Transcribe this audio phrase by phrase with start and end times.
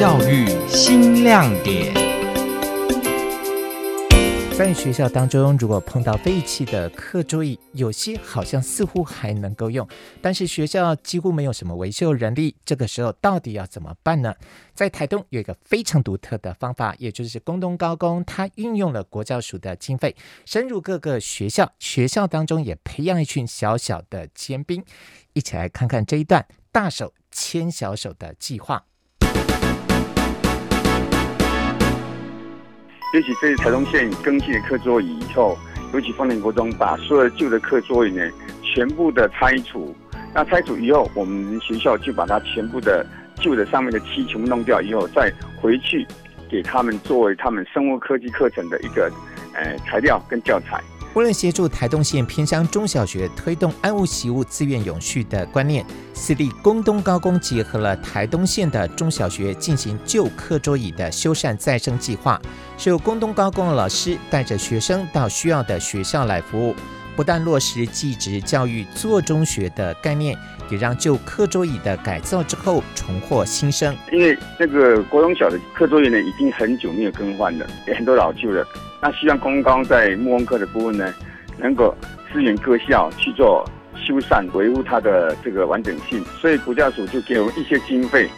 [0.00, 1.92] 教育新亮点。
[4.56, 9.86] 在学校当中，如果碰到废弃的课桌椅，有些好像似乎还能够用，
[10.22, 12.56] 但是学校几乎没有什么维修人力。
[12.64, 14.34] 这个时候到底要怎么办呢？
[14.72, 24.82] 在台东有一个非常独特的方法，也就是工东高工，它运用了国教署的经费，深入各个学校，学校当中也培养一群小小的尖兵。
[25.34, 28.86] 一起来看看这一段大手牵小手的计划。
[33.12, 35.58] 尤其这是台东县更新的课桌椅以后，
[35.92, 38.22] 尤其丰年国中把所有旧的课桌椅呢，
[38.62, 39.94] 全部的拆除。
[40.32, 46.06] 那拆除以后，我们学校就把它全部的旧的上面的漆全部弄掉以后，再回去
[46.48, 49.10] 给他们作为他们生物科技课程的一个
[49.54, 50.80] 呃材料跟教材。
[51.14, 62.40] 为了协助台东县偏乡中小学推动爱物惜物、资源永续的观念，私立宫东高工结合了台东县的中小学进行旧课桌椅的修缮再生计划，
[62.78, 66.76] 是由宫东高工的老师带着学生到需要的学校来服务，
[67.16, 70.38] 不但落实技职教育做中学的概念，
[70.70, 73.96] 也让旧课桌椅的改造之后重获新生。
[74.12, 78.64] 因为那个国中小的课桌椅呢，已经很久没有更换了，也很多老旧了。
[79.02, 81.14] 那希望宫东高工在木工科的部分呢，
[81.58, 81.94] 能够
[82.32, 86.22] 支援各校去做修缮，维护它的这个完整性。
[86.38, 88.28] 所以国教署就给我们一些经费，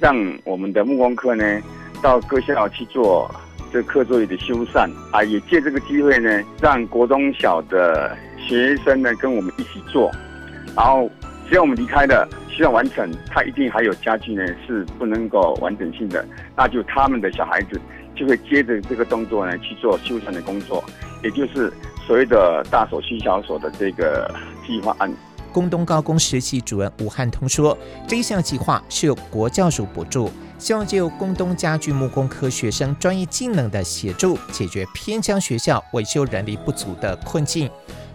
[0.00, 1.44] 让我们的木工科呢
[2.00, 3.28] 到各校去做
[3.72, 10.10] 这课桌椅的修缮啊，也借这个机会呢，让国中小的学生呢跟我们一起做。
[10.76, 11.10] 然后
[11.48, 16.24] 只要我们离开了，需要完成，他一定还有家具呢是不能够完整性的，
[16.56, 17.80] 那就他们的小孩子。
[18.14, 20.82] 就会接着这个动作呢去做修缮的工作，
[21.22, 21.72] 也就是
[22.06, 24.32] 所谓的大手牵小手的这个
[24.66, 25.12] 计划案。
[25.52, 27.76] 工东高工实习主任吴汉通说，
[28.08, 37.70] 这项计划是由国教署补助，希望借由工东家具木工科学生专业技能的协助，解决偏乡学校维修人力不足的困境。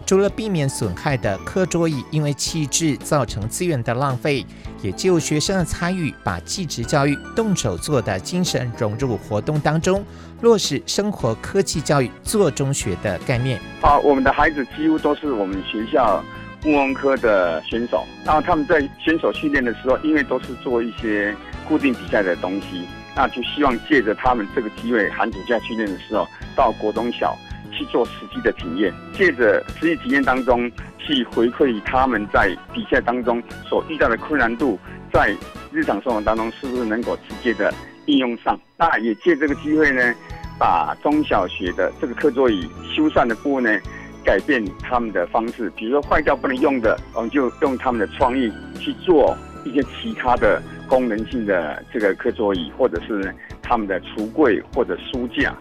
[0.08, 4.42] 除了避免损害的课桌椅因为弃置造成资源的浪费，
[4.80, 10.02] 也就有学生的参与，把技职教育动手做的精神融入活动当中，
[10.40, 13.60] 落实生活科技教育做中学的概念。
[13.82, 16.24] 啊，我们的孩子几乎都是我们学校
[16.64, 21.36] 木工科的选手，然后他们在选手训练的时候，因为都是做一些
[21.68, 26.26] 固定比赛的东西，那就希望借着他们这个机会，寒暑假训练的时候
[26.56, 27.36] 到国中小。
[27.78, 30.68] 去做实际的体验，借着实际体验当中
[30.98, 34.76] 去回馈他们在比赛当中所遇到的困难度，
[35.12, 35.32] 在
[35.70, 37.72] 日常生活当中是不是能够直接的
[38.06, 38.58] 应用上？
[38.76, 40.12] 那也借这个机会呢，
[40.58, 43.80] 把中小学的这个课桌椅修缮的部分呢，
[44.24, 55.54] 改变他们的方式，比如说坏掉不能用的，我们就用他们的创意去做一些其他的功能性的这个课桌椅，或者是他们的橱柜或者书架。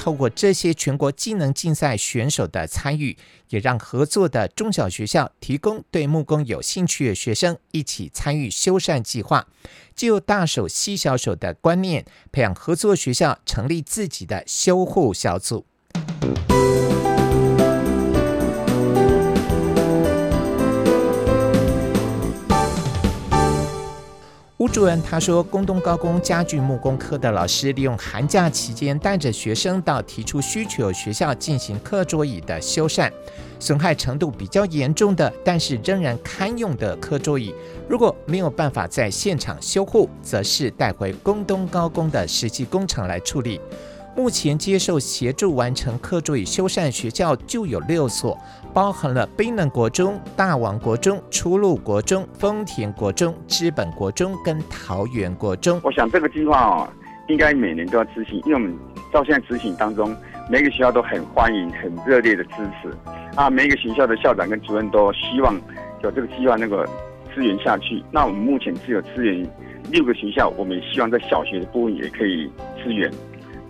[0.00, 3.18] 透过这些全国技能竞赛选手的参与，
[3.50, 9.46] 也让合作的中小学校提供对木工有兴趣的学生一起参与修缮计划，
[9.94, 15.66] 就大手吸小手的观念，培养合作学校成立自己的修护小组。
[24.72, 33.10] 主任他说，宫东高工家具木工科的老师利用寒假期间，带着学生到提出需求学校进行课桌椅的修缮，
[33.58, 37.52] 损害程度比较严重的，但是仍然堪用的课桌椅，
[37.88, 43.60] 如果没有办法在现场修护，则是带回宫东高工的实际工厂来处理。
[44.16, 48.36] 目前接受协助完成课桌椅修缮学校就有六所，
[48.74, 55.80] 包含了卑能国中、大王国中、初鹿国中、丰田国中、资本国中跟桃园国中。
[55.84, 56.88] 我想这个计划哦，
[57.28, 58.76] 应该每年都要执行，因为我们
[59.12, 60.14] 到现在执行当中，
[60.50, 62.90] 每个学校都很欢迎、很热烈的支持
[63.36, 63.48] 啊。
[63.48, 65.54] 每一个学校的校长跟主任都希望
[66.02, 66.84] 有这个计划能够
[67.32, 68.02] 支援下去。
[68.10, 69.48] 那我们目前只有支援
[69.90, 72.50] 六个学校，我们也希望在小学的部分也可以
[72.82, 73.10] 支援。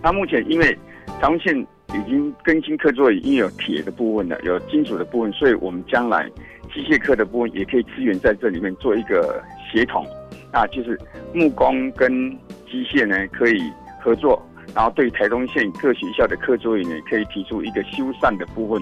[0.03, 0.73] 那目前因为
[1.05, 1.55] 台东县
[1.93, 6.29] 已经更新课桌椅，已经有铁的部分了，有金属的部分，所以我们将来
[6.73, 10.05] 机械课的部分也可以支援在这里面做一个协同，
[10.51, 10.99] 啊，就是
[11.33, 12.31] 木工跟
[12.69, 13.61] 机械呢可以
[13.99, 14.41] 合作，
[14.73, 18.81] 然后对台东县各学校的课桌椅呢可以提出一个修缮的部分，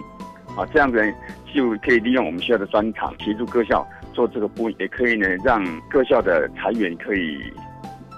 [0.56, 1.14] 啊，这样子呢
[1.54, 7.40] 就可以利用我们学校的专长协助各校做这个部分，也可以呢让各校的财员可以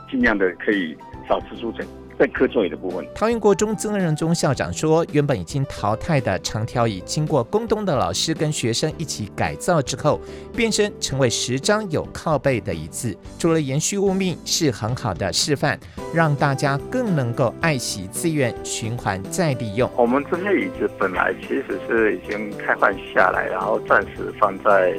[0.09, 0.95] 尽量的可以
[1.27, 1.85] 少支出成。
[2.21, 3.03] 在课桌椅的部分。
[3.15, 10.21] 桃园国中曾仁宗校长说，原本已经淘汰的长条椅，经过工东的老师跟学生一起改造之后，
[10.55, 13.17] 变身成为十张有靠背的椅子。
[13.39, 15.79] 除了延续物命，是很好的示范，
[16.13, 19.89] 让大家更能够爱惜资源，循环再利用。
[19.97, 24.95] 我们这些椅子本来其实是已经开换下来，然后暂时放在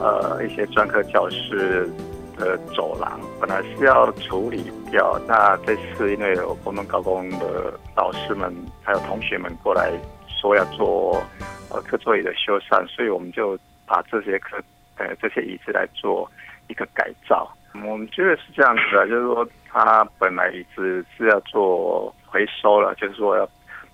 [0.00, 1.88] 呃一些专科教室
[2.36, 5.18] 的走廊，本来是要处理掉。
[5.26, 9.90] 那这次因为有宫东高工的老师们还有同学们过来
[10.28, 11.22] 说要做
[11.70, 14.56] 呃课桌椅的修缮，所以我们就把这些课
[14.96, 16.30] 呃这些椅子来做
[16.68, 17.50] 一个改造。
[17.84, 23.46] 我们觉得是这样子的，就是说它本来椅子是要做回收了，就是说要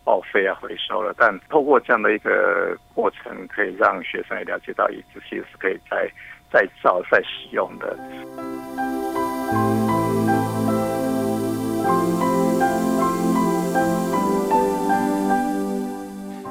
[0.04, 6.08] 报废啊回收了，但透过这样的一个过程，可以让学生也了解到椅子其实是可以在
[6.52, 7.96] 再造再使用的。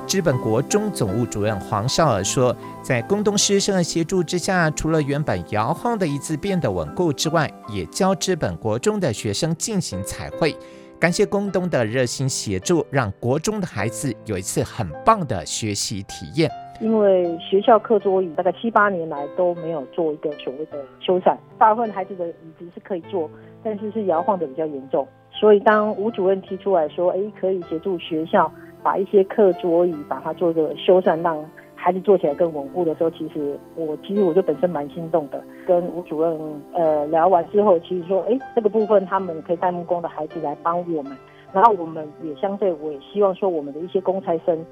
[0.07, 2.53] 知本国中总务主任黄少尔说，
[2.83, 10.53] 在工东师生的协助之下，除了原本摇晃的椅子变得稳固之外，也教知本国中的学生进行彩绘。
[10.99, 16.51] 感谢宫东的热心协助，让国中的孩子有一次很棒的学习体验。
[16.81, 23.29] 因为学校课桌椅大概七八年来都没有做一个所谓的修缮，大部分孩子的椅子是可以坐，
[23.63, 25.07] 但是是摇晃的比较严重。
[25.31, 28.51] 所以当吴主任提出来说，哎，可以协助学校。
[28.83, 31.45] 把一些课桌椅把它做一个修缮，让
[31.75, 35.39] 孩子坐起来更稳固的时候，其实我其实我就本身蛮心动的。
[35.67, 36.35] 跟吴主任
[36.73, 41.15] 呃聊完之后，其实说，哎，这个部分他们可以带木工的孩子来帮我们，
[41.53, 44.65] 然后我们也相对，我也希望说我们的一些公差生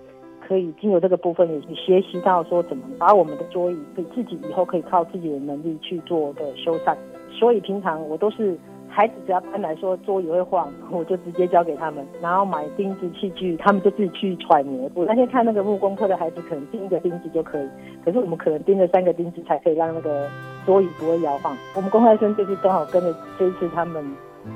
[0.49, 6.97] 可以经由这个部分也学习到说怎么把我们的桌椅可以自己以后可以靠自己的能力去做的修缮。
[7.31, 8.57] 所以平常我都是。
[8.91, 14.89] 孩子只要搬来说桌椅会晃，我就直接交给他们，然后买钉子器具，他们就自己去揣摩。
[14.95, 17.69] 我那天看那个木工课的孩子，可能钉一个钉子就可以，
[18.03, 20.27] 可是我们可能钉了三个钉子才可以让那个
[20.65, 21.55] 桌椅不会摇晃。
[21.75, 24.03] 我们公开生就是刚好跟着这一次他们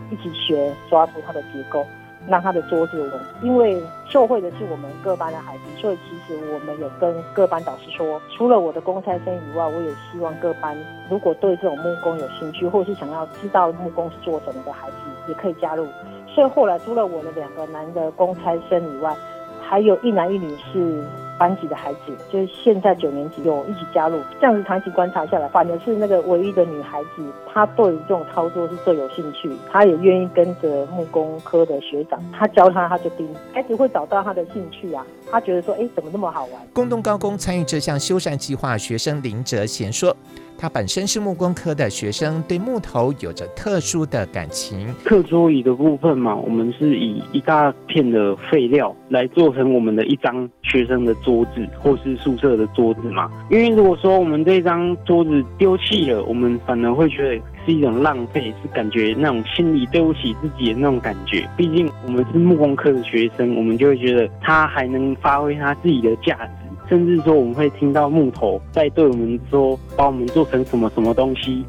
[0.10, 1.86] 一起学抓住它的结构。
[2.28, 10.78] 让他的桌子有人，因为受惠的是我们各班的孩子，所以其实我们有跟各班导师说，除了我的公差生以外，我也希望各班
[11.10, 14.96] 如果对这种木工有兴趣，或是想要知道木工是做什么的孩子，
[15.28, 15.88] 也可以加入。
[16.28, 19.16] 所以后来除了我的两个男的公差生以外，
[19.62, 21.04] 还有一男一女是。
[21.44, 36.54] 班级的孩子就是现在九年级有一起加入，这样子长期观察下来，反而是那个唯一的女孩子，她对于这种操作是最有兴趣，她也愿意跟着木工科的学长，他教她，她就盯，孩子会找到他的兴趣啊，他觉得说，哎，怎么那么好玩？
[36.72, 40.16] 工东高工参与这项修缮计划，学生林哲贤说。
[40.58, 44.88] 他本身是木工科的学生，对木头有着特殊的感情。
[45.04, 53.30] 课桌椅的部分嘛，我们是以一大片的废料来做成我们的一张学生的桌子，或是宿舍的桌子嘛。
[53.50, 61.46] 因为如果说我们这张桌子丢弃了，我们反而会觉得是一种浪费，是感觉那种心里对不起自己的那种感觉。
[61.58, 66.63] 毕竟我们是木工科的学生，我们就会觉得它还能发挥它自己的价值。
[66.94, 71.66] 甚至说，我们会听到木头在对我们说，把我们做成什么什么东西，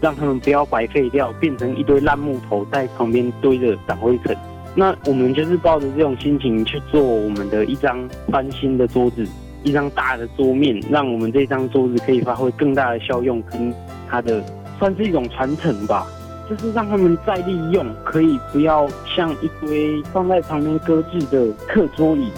[0.00, 4.36] 让他们不要白废掉，变成一堆烂木头在旁边堆着长灰尘。
[4.76, 9.26] 那我们就是抱着这种心情去做我们的一张翻新的桌子，
[9.64, 13.74] 一张大的桌面，让我们这张桌子可以发挥更大的效用，跟
[14.08, 14.40] 它的
[14.78, 16.06] 算是一种传承吧，
[16.48, 18.86] 就是让他们再利用，可以不要
[19.16, 22.30] 像一堆放在旁边搁置的课桌椅。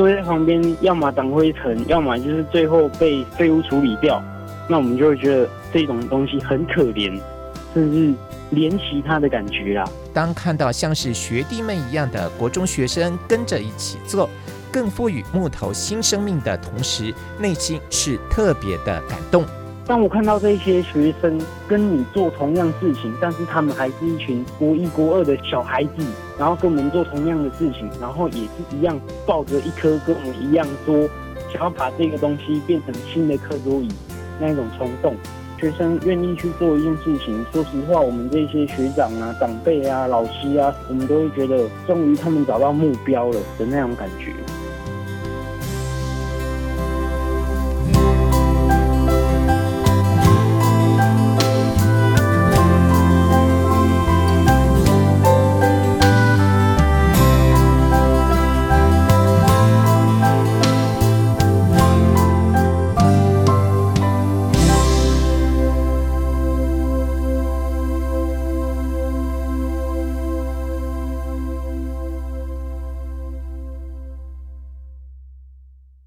[0.00, 4.22] 堆在旁边，要么挡灰尘，要么就是最后被废物处理掉。
[4.66, 7.20] 那我们就会觉得这种东西很可怜，
[7.74, 8.14] 甚至
[8.50, 9.84] 怜惜它的感觉啦。
[10.14, 14.26] 当看到像是学弟妹一样的国中学生跟着一起做，
[14.72, 19.44] 更赋予木头新生命的同时，内心是特别的感动。
[19.90, 26.06] 当我看到这些学生跟你做同样事情，但是他们还是一群国一、国二的小孩子，
[26.38, 31.08] 然后跟我们做同样的事情，然后也是一样抱着一颗跟我们一样说
[31.52, 33.88] 想要把这个东西变成新的课桌椅
[34.38, 35.12] 那种冲动，
[35.58, 37.44] 学生愿意去做一件事情。
[37.52, 44.32] 说实话，我们这些学长啊、长辈啊、老师啊，我们都会觉得终于他们找到目标了的那种感觉。